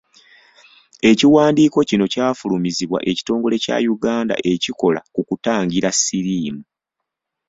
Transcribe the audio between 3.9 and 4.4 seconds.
Uganda